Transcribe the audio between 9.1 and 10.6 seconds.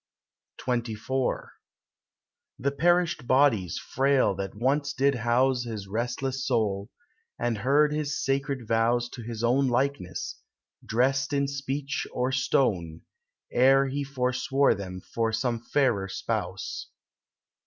his own likeness,